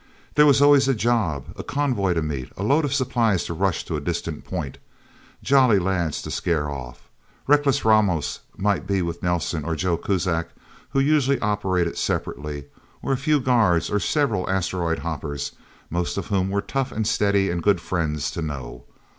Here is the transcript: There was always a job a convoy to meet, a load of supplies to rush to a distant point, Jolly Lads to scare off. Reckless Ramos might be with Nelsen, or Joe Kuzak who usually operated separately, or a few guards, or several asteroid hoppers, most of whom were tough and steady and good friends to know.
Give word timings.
There 0.33 0.47
was 0.47 0.63
always 0.63 0.87
a 0.87 0.95
job 0.95 1.53
a 1.55 1.63
convoy 1.63 2.15
to 2.15 2.23
meet, 2.23 2.51
a 2.57 2.63
load 2.63 2.85
of 2.85 2.91
supplies 2.91 3.43
to 3.43 3.53
rush 3.53 3.85
to 3.85 3.95
a 3.97 4.01
distant 4.01 4.43
point, 4.43 4.79
Jolly 5.43 5.77
Lads 5.77 6.23
to 6.23 6.31
scare 6.31 6.71
off. 6.71 7.07
Reckless 7.45 7.85
Ramos 7.85 8.39
might 8.57 8.87
be 8.87 9.03
with 9.03 9.21
Nelsen, 9.21 9.63
or 9.63 9.75
Joe 9.75 9.97
Kuzak 9.97 10.49
who 10.89 10.99
usually 10.99 11.39
operated 11.39 11.99
separately, 11.99 12.65
or 13.03 13.13
a 13.13 13.15
few 13.15 13.39
guards, 13.39 13.91
or 13.91 13.99
several 13.99 14.49
asteroid 14.49 14.97
hoppers, 14.97 15.51
most 15.91 16.17
of 16.17 16.29
whom 16.29 16.49
were 16.49 16.61
tough 16.61 16.91
and 16.91 17.05
steady 17.05 17.51
and 17.51 17.61
good 17.61 17.79
friends 17.79 18.31
to 18.31 18.41
know. 18.41 18.85